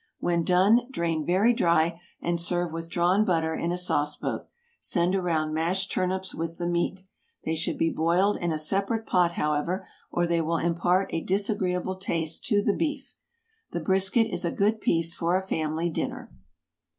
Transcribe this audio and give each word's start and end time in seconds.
When 0.17 0.43
done, 0.43 0.87
drain 0.89 1.27
very 1.27 1.53
dry, 1.53 2.01
and 2.23 2.41
serve 2.41 2.71
with 2.71 2.89
drawn 2.89 3.23
butter 3.23 3.53
in 3.53 3.71
a 3.71 3.77
sauce 3.77 4.15
boat. 4.15 4.47
Send 4.79 5.13
around 5.15 5.53
mashed 5.53 5.91
turnips 5.91 6.33
with 6.33 6.57
the 6.57 6.65
meat. 6.65 7.03
They 7.45 7.53
should 7.53 7.77
be 7.77 7.91
boiled 7.91 8.37
in 8.37 8.51
a 8.51 8.57
separate 8.57 9.05
pot, 9.05 9.33
however, 9.33 9.87
or 10.11 10.25
they 10.25 10.41
will 10.41 10.57
impart 10.57 11.13
a 11.13 11.21
disagreeable 11.21 11.97
taste 11.97 12.43
to 12.45 12.63
the 12.63 12.73
beef. 12.73 13.13
The 13.73 13.79
brisket 13.79 14.25
is 14.33 14.43
a 14.43 14.49
good 14.49 14.81
piece 14.81 15.13
for 15.13 15.37
a 15.37 15.43
family 15.47 15.87
dinner. 15.91 16.31